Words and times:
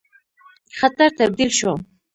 خطر 0.79 1.09
تبدیل 1.17 1.49
شو. 1.57 1.71